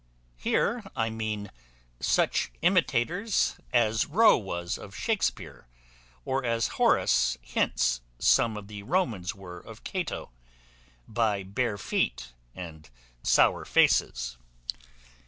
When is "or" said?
6.25-6.43